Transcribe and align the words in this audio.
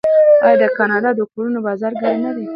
آیا 0.45 0.57
د 0.61 0.63
کاناډا 0.77 1.09
د 1.15 1.19
کورونو 1.31 1.59
بازار 1.67 1.93
ګرم 2.01 2.19
نه 2.25 2.31
دی؟ 2.35 2.45